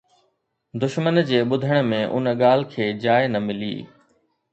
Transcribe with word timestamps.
دشمن 0.83 1.17
جي 1.27 1.39
ٻڌڻ 1.49 1.75
۾ 1.91 1.99
ان 2.15 2.25
ڳالهه 2.41 2.69
کي 2.71 2.87
جاءِ 3.03 3.21
نه 3.35 3.39
ملي 3.47 3.73